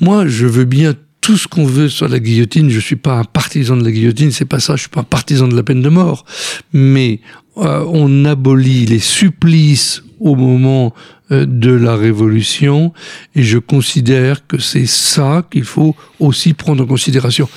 moi, 0.00 0.26
je 0.26 0.46
veux 0.46 0.64
bien 0.64 0.94
tout 1.20 1.36
ce 1.36 1.46
qu'on 1.46 1.66
veut 1.66 1.88
sur 1.88 2.08
la 2.08 2.18
guillotine. 2.18 2.70
Je 2.70 2.80
suis 2.80 2.96
pas 2.96 3.18
un 3.18 3.24
partisan 3.24 3.76
de 3.76 3.84
la 3.84 3.92
guillotine, 3.92 4.30
c'est 4.30 4.46
pas 4.46 4.60
ça. 4.60 4.76
Je 4.76 4.80
suis 4.80 4.88
pas 4.88 5.00
un 5.00 5.04
partisan 5.04 5.48
de 5.48 5.56
la 5.56 5.62
peine 5.62 5.82
de 5.82 5.88
mort. 5.90 6.24
Mais 6.72 7.20
euh, 7.58 7.84
on 7.88 8.24
abolit 8.24 8.86
les 8.86 9.00
supplices 9.00 10.02
au 10.18 10.34
moment 10.34 10.94
euh, 11.32 11.46
de 11.46 11.70
la 11.70 11.96
Révolution 11.96 12.92
et 13.34 13.42
je 13.42 13.58
considère 13.58 14.46
que 14.46 14.58
c'est 14.58 14.86
ça 14.86 15.46
qu'il 15.50 15.64
faut 15.64 15.94
aussi 16.20 16.54
prendre 16.54 16.84
en 16.84 16.86
considération 16.86 17.48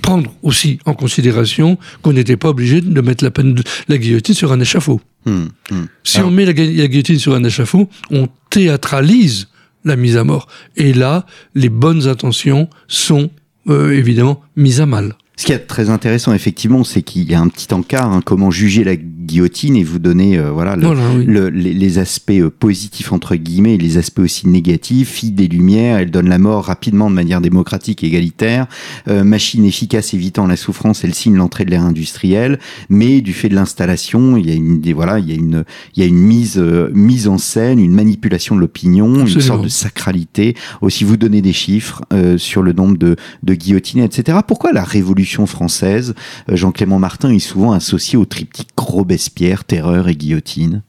prendre 0.00 0.32
aussi 0.42 0.78
en 0.86 0.94
considération 0.94 1.78
qu'on 2.02 2.12
n'était 2.12 2.36
pas 2.36 2.48
obligé 2.48 2.80
de 2.80 3.00
mettre 3.00 3.24
la 3.24 3.30
peine 3.30 3.54
de 3.54 3.62
la 3.88 3.98
guillotine 3.98 4.34
sur 4.34 4.52
un 4.52 4.60
échafaud. 4.60 5.00
Hmm, 5.26 5.46
hmm. 5.70 5.84
Si 6.04 6.20
on 6.20 6.30
met 6.30 6.46
la, 6.46 6.52
guillotine 6.52 7.18
sur 7.18 7.34
un 7.34 7.44
échafaud, 7.44 7.88
on 8.10 8.28
théâtralise 8.48 9.48
la 9.84 9.96
mise 9.96 10.16
à 10.16 10.24
mort. 10.24 10.48
Et 10.76 10.92
là, 10.92 11.26
les 11.54 11.68
bonnes 11.68 12.06
intentions 12.06 12.68
sont 12.88 13.30
euh, 13.68 13.92
évidemment 13.92 14.42
mises 14.56 14.80
à 14.80 14.86
mal. 14.86 15.14
Ce 15.40 15.46
qui 15.46 15.52
est 15.52 15.58
très 15.60 15.88
intéressant, 15.88 16.34
effectivement, 16.34 16.84
c'est 16.84 17.00
qu'il 17.00 17.30
y 17.30 17.34
a 17.34 17.40
un 17.40 17.48
petit 17.48 17.72
encart, 17.72 18.12
hein, 18.12 18.20
comment 18.22 18.50
juger 18.50 18.84
la 18.84 18.94
guillotine 18.94 19.74
et 19.74 19.82
vous 19.82 19.98
donner 19.98 20.36
euh, 20.36 20.50
voilà, 20.50 20.76
le, 20.76 21.48
les, 21.48 21.98
aspects 21.98 22.32
euh, 22.32 22.50
positifs 22.50 23.10
entre 23.10 23.36
guillemets 23.36 23.76
et 23.76 23.78
les 23.78 23.96
aspects 23.96 24.18
aussi 24.18 24.46
négatifs. 24.48 25.08
Fille 25.08 25.30
des 25.30 25.48
Lumières, 25.48 25.96
elle 25.96 26.10
donne 26.10 26.28
la 26.28 26.38
mort 26.38 26.66
rapidement 26.66 27.08
de 27.08 27.14
manière 27.14 27.40
démocratique 27.40 28.04
et 28.04 28.08
égalitaire. 28.08 28.66
Euh, 29.08 29.24
machine 29.24 29.64
efficace 29.64 30.12
évitant 30.12 30.46
la 30.46 30.56
souffrance, 30.56 31.04
elle 31.04 31.14
signe 31.14 31.36
l'entrée 31.36 31.64
de 31.64 31.70
l'ère 31.70 31.84
industrielle. 31.84 32.58
Mais 32.90 33.22
du 33.22 33.32
fait 33.32 33.48
de 33.48 33.54
l'installation, 33.54 34.36
il 34.36 34.46
y 34.46 34.52
a 34.52 34.54
une 34.54 34.82
des, 34.82 34.92
voilà, 34.92 35.20
il 35.20 35.30
y 35.30 35.32
a 35.32 35.36
une 35.36 35.64
il 35.96 36.02
y 36.02 36.04
a 36.04 36.06
une 36.06 36.18
mise 36.20 36.58
mise 36.92 37.28
en 37.28 37.38
scène, 37.38 37.78
une 37.78 37.94
manipulation 37.94 38.56
de 38.56 38.60
l'opinion, 38.60 39.24
une 39.24 39.40
sorte 39.40 39.62
de 39.62 39.68
sacralité. 39.68 40.54
Aussi, 40.82 41.04
vous 41.04 41.16
donnez 41.16 41.40
des 41.40 41.54
chiffres 41.54 42.02
sur 42.36 42.62
le 42.62 42.74
nombre 42.74 42.98
de, 42.98 43.16
de 43.42 43.54
guillotines, 43.54 44.02
etc. 44.02 44.38
Pourquoi 44.46 44.72
la 44.72 44.84
Révolution 44.84 45.29
française, 45.46 46.14
Jean-Clément 46.48 46.98
Martin 46.98 47.32
est 47.32 47.38
souvent 47.38 47.72
associé 47.72 48.18
au 48.18 48.24
triptyque 48.24 48.68
Robespierre 48.76 49.64
terreur 49.64 50.08
et 50.08 50.14
guillotine. 50.14 50.82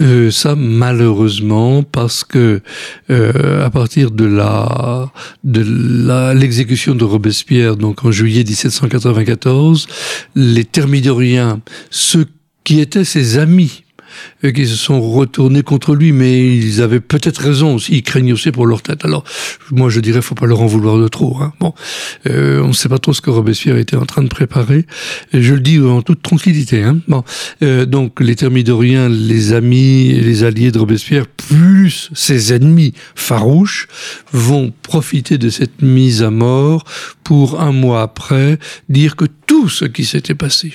Euh, 0.00 0.30
ça 0.30 0.54
malheureusement 0.54 1.82
parce 1.82 2.22
que 2.22 2.60
euh, 3.10 3.64
à 3.64 3.70
partir 3.70 4.10
de 4.10 4.24
la 4.24 5.10
de 5.42 6.32
l'exécution 6.34 6.94
de 6.94 7.04
Robespierre 7.04 7.76
donc 7.76 8.04
en 8.04 8.12
juillet 8.12 8.44
1794 8.44 9.88
les 10.36 10.64
thermidoriens 10.64 11.60
ceux 11.90 12.26
qui 12.62 12.78
étaient 12.80 13.04
ses 13.04 13.38
amis 13.38 13.82
qui 14.54 14.66
se 14.66 14.76
sont 14.76 15.00
retournés 15.00 15.62
contre 15.62 15.94
lui, 15.94 16.12
mais 16.12 16.56
ils 16.56 16.82
avaient 16.82 17.00
peut-être 17.00 17.38
raison 17.38 17.74
aussi, 17.74 17.96
ils 17.96 18.02
craignaient 18.02 18.32
aussi 18.32 18.50
pour 18.52 18.66
leur 18.66 18.82
tête. 18.82 19.04
Alors, 19.04 19.24
moi 19.70 19.90
je 19.90 20.00
dirais, 20.00 20.22
faut 20.22 20.34
pas 20.34 20.46
leur 20.46 20.60
en 20.60 20.66
vouloir 20.66 20.98
de 20.98 21.08
trop. 21.08 21.38
Hein. 21.40 21.52
Bon, 21.60 21.74
euh, 22.28 22.62
on 22.62 22.68
ne 22.68 22.72
sait 22.72 22.88
pas 22.88 22.98
trop 22.98 23.12
ce 23.12 23.20
que 23.20 23.30
Robespierre 23.30 23.76
était 23.76 23.96
en 23.96 24.06
train 24.06 24.22
de 24.22 24.28
préparer. 24.28 24.86
Et 25.32 25.42
je 25.42 25.54
le 25.54 25.60
dis 25.60 25.78
en 25.80 26.02
toute 26.02 26.22
tranquillité. 26.22 26.82
Hein. 26.82 27.00
Bon, 27.08 27.24
euh, 27.62 27.86
donc 27.86 28.20
les 28.20 28.36
Thermidoriens, 28.36 29.08
les 29.08 29.52
amis 29.52 30.10
et 30.10 30.20
les 30.20 30.44
alliés 30.44 30.70
de 30.70 30.78
Robespierre, 30.78 31.26
plus 31.26 32.10
ses 32.14 32.52
ennemis 32.52 32.94
farouches, 33.14 33.88
vont 34.32 34.72
profiter 34.82 35.38
de 35.38 35.50
cette 35.50 35.82
mise 35.82 36.22
à 36.22 36.30
mort 36.30 36.84
pour 37.24 37.60
un 37.60 37.72
mois 37.72 38.02
après 38.02 38.58
dire 38.88 39.16
que 39.16 39.26
tout 39.46 39.68
ce 39.68 39.84
qui 39.84 40.04
s'était 40.04 40.34
passé 40.34 40.74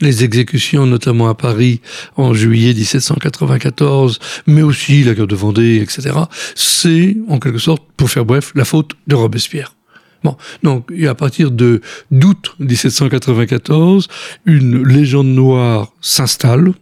les 0.00 0.24
exécutions, 0.24 0.86
notamment 0.86 1.28
à 1.28 1.34
Paris 1.34 1.80
en 2.16 2.34
juillet 2.34 2.74
1794, 2.74 4.18
mais 4.46 4.62
aussi 4.62 5.04
la 5.04 5.14
guerre 5.14 5.26
de 5.26 5.36
Vendée, 5.36 5.76
etc., 5.76 6.16
c'est, 6.54 7.16
en 7.28 7.38
quelque 7.38 7.58
sorte, 7.58 7.82
pour 7.96 8.10
faire 8.10 8.24
bref, 8.24 8.52
la 8.54 8.64
faute 8.64 8.92
de 9.06 9.14
Robespierre. 9.14 9.74
Bon, 10.22 10.36
donc, 10.62 10.92
à 11.08 11.14
partir 11.14 11.50
de 11.50 11.80
d'août 12.10 12.54
1794, 12.58 14.08
une 14.44 14.82
légende 14.82 15.28
noire 15.28 15.92
s'installe, 16.02 16.72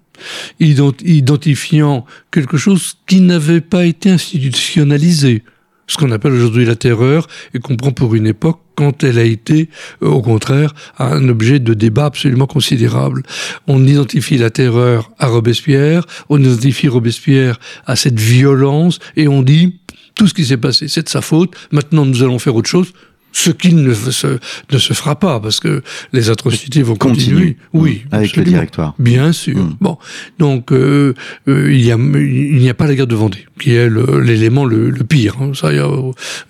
identifiant 0.58 2.04
quelque 2.32 2.56
chose 2.56 2.96
qui 3.06 3.20
n'avait 3.20 3.60
pas 3.60 3.84
été 3.86 4.10
institutionnalisé 4.10 5.44
ce 5.88 5.96
qu'on 5.96 6.12
appelle 6.12 6.32
aujourd'hui 6.32 6.64
la 6.64 6.76
terreur 6.76 7.26
et 7.54 7.58
qu'on 7.58 7.76
prend 7.76 7.90
pour 7.90 8.14
une 8.14 8.26
époque 8.26 8.60
quand 8.76 9.02
elle 9.02 9.18
a 9.18 9.24
été, 9.24 9.68
euh, 10.02 10.08
au 10.08 10.22
contraire, 10.22 10.72
un 11.00 11.28
objet 11.28 11.58
de 11.58 11.74
débat 11.74 12.04
absolument 12.04 12.46
considérable. 12.46 13.24
On 13.66 13.84
identifie 13.84 14.38
la 14.38 14.50
terreur 14.50 15.10
à 15.18 15.26
Robespierre, 15.26 16.06
on 16.28 16.40
identifie 16.40 16.86
Robespierre 16.86 17.58
à 17.86 17.96
cette 17.96 18.20
violence, 18.20 19.00
et 19.16 19.26
on 19.26 19.42
dit, 19.42 19.80
tout 20.14 20.28
ce 20.28 20.34
qui 20.34 20.44
s'est 20.44 20.58
passé, 20.58 20.86
c'est 20.86 21.02
de 21.02 21.08
sa 21.08 21.22
faute, 21.22 21.54
maintenant 21.72 22.04
nous 22.04 22.22
allons 22.22 22.38
faire 22.38 22.54
autre 22.54 22.68
chose, 22.68 22.92
ce 23.32 23.50
qui 23.50 23.74
ne 23.74 23.94
se, 23.94 24.38
ne 24.72 24.78
se 24.78 24.92
fera 24.92 25.18
pas, 25.18 25.40
parce 25.40 25.60
que 25.60 25.82
les 26.12 26.30
atrocités 26.30 26.82
vont 26.82 26.96
continuer. 26.96 27.56
Oui, 27.72 28.02
avec 28.10 28.36
le 28.36 28.44
directoire. 28.44 28.94
Bien 28.98 29.32
sûr. 29.32 29.56
Mm. 29.56 29.76
Bon, 29.80 29.98
donc 30.38 30.72
euh, 30.72 31.14
euh, 31.48 31.72
il 31.72 31.84
y 31.84 31.92
a 31.92 31.96
il 31.96 32.58
n'y 32.58 32.68
a 32.68 32.74
pas 32.74 32.86
la 32.86 32.94
guerre 32.94 33.06
de 33.06 33.14
Vendée, 33.14 33.46
qui 33.60 33.74
est 33.74 33.88
l'élément 33.88 34.64
le, 34.64 34.90
le, 34.90 35.04
pire. 35.04 35.36
Hein. 35.40 35.52
Ça, 35.54 35.72
y 35.72 35.78
a 35.78 35.88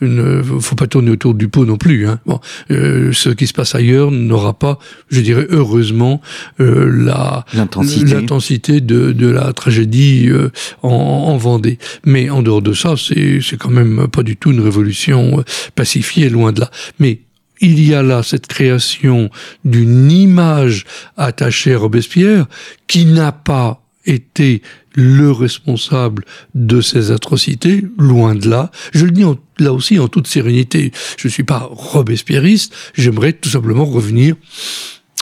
une, 0.00 0.42
faut 0.60 0.74
pas 0.74 0.86
tourner 0.86 1.10
autour 1.10 1.34
du 1.34 1.48
pot 1.48 1.64
non 1.64 1.76
plus. 1.76 2.06
Hein. 2.06 2.20
Bon, 2.26 2.40
euh, 2.70 3.12
ce 3.12 3.30
qui 3.30 3.46
se 3.46 3.52
passe 3.52 3.74
ailleurs 3.74 4.10
n'aura 4.10 4.58
pas, 4.58 4.78
je 5.10 5.20
dirais 5.20 5.46
heureusement, 5.50 6.20
euh, 6.60 6.90
la 7.04 7.44
l'intensité 7.54 8.80
de, 8.80 9.12
de 9.12 9.28
la 9.28 9.52
tragédie 9.52 10.26
euh, 10.28 10.50
en, 10.82 10.88
en 10.90 11.36
Vendée. 11.36 11.78
Mais 12.04 12.30
en 12.30 12.42
dehors 12.42 12.62
de 12.62 12.72
ça, 12.72 12.94
c'est 12.96 13.40
c'est 13.40 13.56
quand 13.56 13.70
même 13.70 14.08
pas 14.08 14.22
du 14.22 14.36
tout 14.36 14.50
une 14.50 14.60
révolution 14.60 15.44
pacifiée, 15.74 16.28
loin 16.28 16.52
de 16.52 16.60
là. 16.60 16.67
Mais 16.98 17.20
il 17.60 17.84
y 17.84 17.94
a 17.94 18.02
là 18.02 18.22
cette 18.22 18.46
création 18.46 19.30
d'une 19.64 20.10
image 20.10 20.84
attachée 21.16 21.74
à 21.74 21.78
Robespierre 21.78 22.46
qui 22.86 23.04
n'a 23.04 23.32
pas 23.32 23.82
été 24.06 24.62
le 24.94 25.30
responsable 25.30 26.24
de 26.54 26.80
ces 26.80 27.12
atrocités, 27.12 27.84
loin 27.98 28.34
de 28.34 28.48
là. 28.48 28.70
Je 28.92 29.04
le 29.04 29.10
dis 29.12 29.24
là 29.58 29.72
aussi 29.72 29.98
en 29.98 30.08
toute 30.08 30.26
sérénité. 30.26 30.92
Je 31.16 31.28
ne 31.28 31.32
suis 31.32 31.44
pas 31.44 31.68
robespierriste, 31.70 32.74
j'aimerais 32.94 33.32
tout 33.32 33.48
simplement 33.48 33.84
revenir 33.84 34.34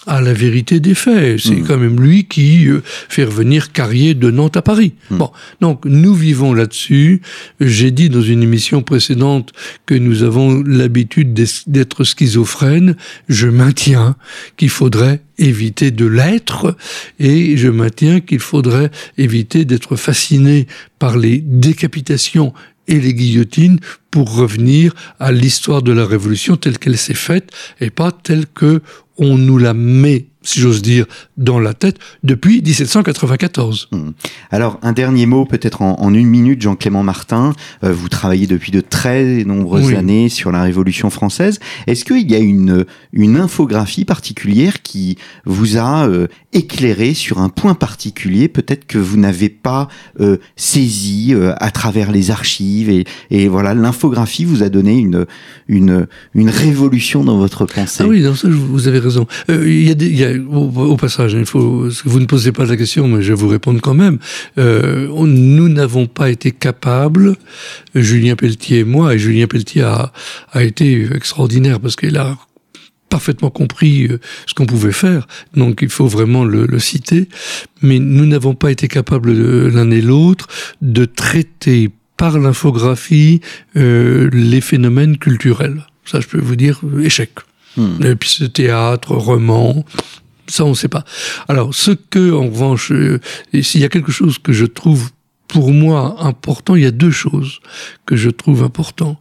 à 0.06 0.20
la 0.20 0.32
vérité 0.32 0.80
des 0.80 0.94
faits. 0.94 1.40
C'est 1.40 1.56
mmh. 1.56 1.66
quand 1.66 1.78
même 1.78 2.00
lui 2.00 2.25
qui 2.25 2.68
euh, 2.68 2.82
fait 2.84 3.25
revenir 3.25 3.72
Carrier 3.72 4.14
de 4.14 4.30
Nantes 4.30 4.56
à 4.56 4.62
Paris. 4.62 4.94
Mmh. 5.10 5.18
Bon, 5.18 5.30
donc 5.60 5.84
nous 5.84 6.14
vivons 6.14 6.54
là-dessus. 6.54 7.22
J'ai 7.60 7.90
dit 7.90 8.08
dans 8.08 8.22
une 8.22 8.42
émission 8.42 8.82
précédente 8.82 9.52
que 9.84 9.94
nous 9.94 10.22
avons 10.22 10.62
l'habitude 10.62 11.34
d'être 11.66 12.04
schizophrènes. 12.04 12.96
Je 13.28 13.48
maintiens 13.48 14.16
qu'il 14.56 14.70
faudrait 14.70 15.22
éviter 15.38 15.90
de 15.90 16.06
l'être 16.06 16.76
et 17.18 17.56
je 17.56 17.68
maintiens 17.68 18.20
qu'il 18.20 18.40
faudrait 18.40 18.90
éviter 19.18 19.64
d'être 19.64 19.96
fasciné 19.96 20.66
par 20.98 21.18
les 21.18 21.38
décapitations 21.38 22.54
et 22.88 23.00
les 23.00 23.14
guillotines 23.14 23.80
pour 24.10 24.34
revenir 24.34 24.94
à 25.18 25.32
l'histoire 25.32 25.82
de 25.82 25.92
la 25.92 26.06
Révolution 26.06 26.56
telle 26.56 26.78
qu'elle 26.78 26.96
s'est 26.96 27.14
faite 27.14 27.50
et 27.80 27.90
pas 27.90 28.12
telle 28.12 28.46
que 28.46 28.80
on 29.18 29.38
nous 29.38 29.58
la 29.58 29.75
met 29.75 30.26
si 30.46 30.60
j'ose 30.60 30.82
dire, 30.82 31.06
dans 31.36 31.58
la 31.58 31.74
tête 31.74 31.98
depuis 32.22 32.62
1794. 32.62 33.88
Mmh. 33.92 34.10
Alors, 34.50 34.78
un 34.82 34.92
dernier 34.92 35.26
mot, 35.26 35.44
peut-être 35.44 35.82
en, 35.82 36.14
une 36.14 36.26
minute, 36.26 36.62
Jean-Clément 36.62 37.02
Martin. 37.02 37.52
Euh, 37.84 37.92
vous 37.92 38.08
travaillez 38.08 38.46
depuis 38.46 38.72
de 38.72 38.80
très 38.80 39.44
nombreuses 39.44 39.94
années 39.94 40.28
sur 40.28 40.52
la 40.52 40.62
Révolution 40.62 41.10
française. 41.10 41.58
Est-ce 41.86 42.04
qu'il 42.04 42.30
y 42.30 42.34
a 42.34 42.38
une, 42.38 42.84
une 43.12 43.36
infographie 43.36 44.04
particulière 44.04 44.82
qui 44.82 45.18
vous 45.44 45.76
a 45.76 46.06
euh, 46.08 46.28
éclairé 46.52 47.14
sur 47.14 47.38
un 47.38 47.48
point 47.48 47.74
particulier, 47.74 48.48
peut-être 48.48 48.86
que 48.86 48.98
vous 48.98 49.16
n'avez 49.16 49.48
pas 49.48 49.88
euh, 50.20 50.38
saisi 50.56 51.34
à 51.58 51.70
travers 51.70 52.12
les 52.12 52.30
archives 52.30 52.88
et, 52.88 53.04
et 53.30 53.48
voilà, 53.48 53.74
l'infographie 53.74 54.44
vous 54.44 54.62
a 54.62 54.68
donné 54.68 54.96
une, 54.96 55.26
une, 55.68 56.06
une 56.34 56.50
révolution 56.50 57.24
dans 57.24 57.38
votre 57.38 57.66
pensée? 57.66 58.04
Ah 58.04 58.08
oui, 58.08 58.22
dans 58.22 58.34
ça, 58.34 58.48
vous 58.48 58.88
avez 58.88 58.98
raison. 58.98 59.26
Il 59.48 59.82
y 59.82 59.90
a, 59.90 59.94
des, 59.94 60.10
y 60.10 60.24
a 60.24 60.35
au, 60.38 60.96
passage, 60.96 61.34
il 61.34 61.46
faut, 61.46 61.88
vous 62.04 62.20
ne 62.20 62.26
posez 62.26 62.52
pas 62.52 62.64
la 62.64 62.76
question, 62.76 63.08
mais 63.08 63.22
je 63.22 63.28
vais 63.32 63.38
vous 63.38 63.48
répondre 63.48 63.80
quand 63.80 63.94
même. 63.94 64.18
Euh, 64.58 65.08
nous 65.08 65.68
n'avons 65.68 66.06
pas 66.06 66.30
été 66.30 66.52
capables, 66.52 67.36
Julien 67.94 68.36
Pelletier 68.36 68.80
et 68.80 68.84
moi, 68.84 69.14
et 69.14 69.18
Julien 69.18 69.46
Pelletier 69.46 69.82
a, 69.82 70.12
a 70.52 70.62
été 70.62 71.08
extraordinaire 71.14 71.80
parce 71.80 71.96
qu'il 71.96 72.16
a 72.16 72.36
parfaitement 73.08 73.50
compris 73.50 74.06
euh, 74.08 74.18
ce 74.46 74.54
qu'on 74.54 74.66
pouvait 74.66 74.92
faire, 74.92 75.26
donc 75.54 75.78
il 75.82 75.88
faut 75.88 76.06
vraiment 76.08 76.44
le, 76.44 76.66
le 76.66 76.78
citer, 76.78 77.28
mais 77.82 77.98
nous 77.98 78.26
n'avons 78.26 78.54
pas 78.54 78.70
été 78.70 78.88
capables 78.88 79.32
l'un 79.32 79.90
et 79.90 80.00
l'autre 80.00 80.48
de 80.82 81.04
traiter 81.04 81.90
par 82.16 82.38
l'infographie 82.38 83.40
euh, 83.76 84.30
les 84.32 84.60
phénomènes 84.60 85.18
culturels. 85.18 85.86
Ça, 86.04 86.20
je 86.20 86.26
peux 86.26 86.40
vous 86.40 86.56
dire, 86.56 86.80
échec. 87.02 87.30
Hmm. 87.76 88.02
Et 88.02 88.14
puis 88.14 88.30
ce 88.30 88.44
théâtre, 88.44 89.12
roman, 89.12 89.84
ça, 90.48 90.64
on 90.64 90.70
ne 90.70 90.74
sait 90.74 90.88
pas. 90.88 91.04
Alors, 91.48 91.74
ce 91.74 91.90
que, 91.90 92.32
en 92.32 92.46
revanche, 92.46 92.92
euh, 92.92 93.20
s'il 93.62 93.80
y 93.80 93.84
a 93.84 93.88
quelque 93.88 94.12
chose 94.12 94.38
que 94.38 94.52
je 94.52 94.66
trouve 94.66 95.10
pour 95.48 95.72
moi 95.72 96.16
important, 96.20 96.74
il 96.74 96.82
y 96.82 96.86
a 96.86 96.90
deux 96.90 97.10
choses 97.10 97.60
que 98.04 98.16
je 98.16 98.30
trouve 98.30 98.62
important. 98.62 99.20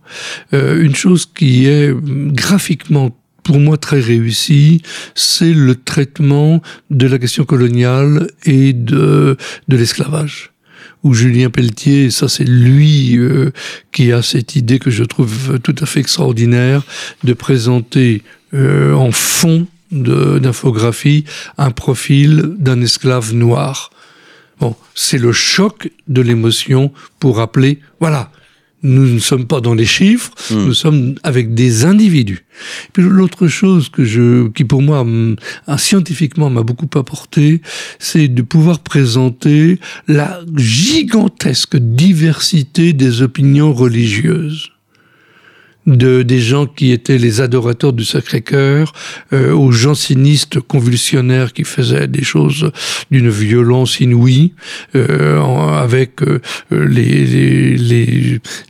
Euh, 0.53 0.82
une 0.82 0.96
chose 0.96 1.25
qui 1.25 1.67
est 1.67 1.94
graphiquement 2.03 3.15
pour 3.44 3.60
moi 3.60 3.77
très 3.77 4.00
réussie, 4.00 4.82
c'est 5.13 5.53
le 5.53 5.75
traitement 5.75 6.62
de 6.89 7.08
la 7.08 7.20
question 7.20 7.46
coloniale 7.46 8.27
et 8.44 8.74
de, 8.74 9.38
de 9.67 9.77
l'esclavage 9.77 10.51
où 11.05 11.13
Julien 11.13 11.51
Pelletier, 11.51 12.10
ça 12.10 12.27
c'est 12.27 12.44
lui 12.44 13.15
euh, 13.17 13.51
qui 13.91 14.12
a 14.12 14.24
cette 14.24 14.55
idée 14.55 14.79
que 14.79 14.89
je 14.89 15.03
trouve 15.03 15.60
tout 15.60 15.75
à 15.79 15.86
fait 15.86 16.00
extraordinaire 16.00 16.82
de 17.24 17.34
présenter 17.34 18.24
euh, 18.55 18.94
en 18.94 19.12
fond 19.12 19.67
d'infographie 19.96 21.25
un 21.58 21.72
profil 21.72 22.56
d'un 22.58 22.82
esclave 22.82 23.34
noir. 23.34 23.90
Bon, 24.60 24.75
c'est 24.94 25.18
le 25.18 25.32
choc 25.32 25.92
de 26.08 26.22
l'émotion 26.22 26.92
pour 27.20 27.38
rappeler, 27.38 27.80
voilà, 28.00 28.32
nous 28.84 29.08
ne 29.08 29.20
sommes 29.20 29.48
pas 29.48 29.62
dans 29.62 29.74
les 29.74 29.86
chiffres, 29.86 30.32
hmm. 30.52 30.66
nous 30.66 30.74
sommes 30.74 31.16
avec 31.24 31.54
des 31.56 31.86
individus. 31.86 32.46
Puis 32.94 33.04
l'autre 33.04 33.48
chose 33.48 33.90
que 33.90 34.06
je, 34.06 34.48
qui 34.50 34.64
pour 34.64 34.82
moi, 34.82 35.06
scientifiquement 35.78 36.50
m'a 36.50 36.62
beaucoup 36.62 36.90
apporté, 36.98 37.62
c'est 38.00 38.28
de 38.28 38.42
pouvoir 38.44 38.80
présenter 38.80 39.80
la 40.08 40.40
gigantesque 40.56 41.78
diversité 41.78 42.94
des 42.94 43.22
opinions 43.24 43.74
religieuses 43.74 44.70
de 45.86 46.24
des 46.24 46.39
gens 46.39 46.65
qui 46.65 46.92
étaient 46.92 47.18
les 47.18 47.42
adorateurs 47.42 47.94
du 47.94 48.06
Sacré-Cœur, 48.06 48.94
euh, 49.34 49.54
aux 49.54 49.72
jansénistes 49.72 50.60
convulsionnaires 50.60 51.54
qui 51.54 51.63
faisaient 51.63 52.08
des 52.08 52.24
choses 52.24 52.71
d'une 53.12 53.30
violence 53.30 54.00
inouïe, 54.00 54.54
euh, 54.95 55.41
avec 55.74 56.21
euh, 56.24 56.39
les, 56.71 57.26
les, 57.26 57.78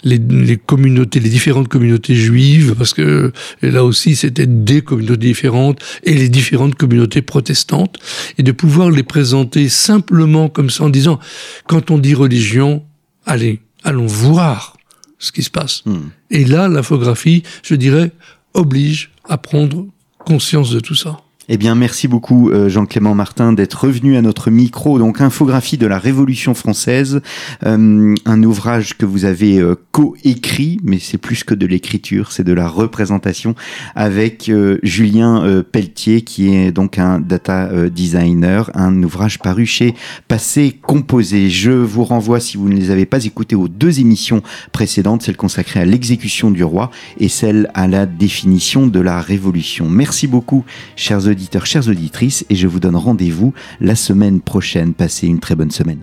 les, 0.04 0.18
les, 0.18 0.58
communautés, 0.58 1.20
les 1.20 1.30
différentes 1.30 1.68
communautés 1.68 2.16
juives, 2.16 2.76
parce 2.78 2.94
que 2.94 3.32
là 3.62 3.84
aussi 3.84 4.16
c'était 4.16 4.48
des 4.48 4.82
communautés 4.82 5.28
différentes, 5.28 5.80
et 6.04 6.14
les 6.14 6.30
différentes 6.30 6.76
communautés 6.76 7.22
protestantes, 7.22 7.98
et 8.38 8.44
de 8.44 8.52
pouvoir 8.52 8.92
les 8.92 9.04
présenter 9.04 9.70
simplement 9.70 10.50
comme 10.50 10.70
ça 10.70 10.84
en 10.84 10.90
disant, 10.90 11.20
quand 11.68 11.92
on 11.92 11.98
dit 11.98 12.14
religion, 12.14 12.84
allez, 13.26 13.62
allons 13.84 14.08
voir 14.08 14.76
ce 15.20 15.32
qui 15.32 15.44
se 15.44 15.50
passe. 15.50 15.84
Hmm. 15.86 16.10
Et 16.30 16.46
là, 16.46 16.68
l'infographie, 16.68 17.44
je 17.64 17.76
dirais, 17.76 18.12
oblige 18.54 19.12
à 19.24 19.38
prendre 19.38 19.88
conscience 20.20 20.72
de 20.72 20.80
tout 20.80 20.96
ça. 20.96 21.20
Eh 21.48 21.58
bien, 21.58 21.76
merci 21.76 22.08
beaucoup 22.08 22.50
euh, 22.50 22.70
Jean-Clément 22.70 23.14
Martin 23.14 23.54
d'être 23.54 23.86
revenu 23.86 24.18
à 24.18 24.24
notre 24.24 24.50
micro. 24.50 24.98
Donc, 24.98 25.22
infographie 25.22 25.78
de 25.78 25.86
la 25.86 26.00
Révolution 26.00 26.56
française, 26.56 27.22
euh, 27.64 28.16
un 28.26 28.44
ouvrage 28.44 28.98
que 28.98 29.06
vous 29.06 29.26
avez 29.26 29.60
euh, 29.60 29.76
co-écrit, 29.92 30.80
mais 30.84 30.98
c'est 30.98 31.20
plus 31.20 31.44
que 31.44 31.54
de 31.54 31.68
l'écriture, 31.68 32.32
c'est 32.32 32.44
de 32.44 32.54
la 32.54 32.68
représentation 32.68 33.54
avec 33.94 34.52
Julien 34.82 35.64
Pelletier, 35.72 36.22
qui 36.22 36.54
est 36.54 36.72
donc 36.72 36.98
un 36.98 37.20
data 37.20 37.90
designer, 37.90 38.72
un 38.74 39.04
ouvrage 39.04 39.40
paru 39.40 39.66
chez 39.66 39.94
Passé 40.28 40.80
Composé. 40.82 41.50
Je 41.50 41.72
vous 41.72 42.04
renvoie, 42.04 42.40
si 42.40 42.58
vous 42.58 42.70
ne 42.70 42.76
les 42.76 42.92
avez 42.92 43.06
pas 43.06 43.24
écoutés, 43.24 43.56
aux 43.56 43.68
deux 43.68 44.00
émissions 44.00 44.42
précédentes, 44.72 45.22
celle 45.22 45.38
consacrée 45.38 45.80
à 45.80 45.86
l'exécution 45.86 46.52
du 46.52 46.64
roi 46.64 46.92
et 47.20 47.30
celle 47.30 47.70
à 47.74 47.88
la 47.88 48.06
définition 48.06 48.88
de 48.88 49.00
la 49.00 49.22
Révolution. 49.22 49.88
Merci 49.90 50.28
beaucoup, 50.28 50.66
chers 50.96 51.28
auditeurs, 51.36 51.66
chères 51.66 51.88
auditrices, 51.90 52.46
et 52.50 52.56
je 52.56 52.68
vous 52.68 52.80
donne 52.80 52.96
rendez-vous 52.96 53.54
la 53.82 53.96
semaine 53.96 54.40
prochaine. 54.40 54.94
Passez 54.94 55.28
une 55.28 55.40
très 55.40 55.56
bonne 55.56 55.72
semaine. 55.72 56.00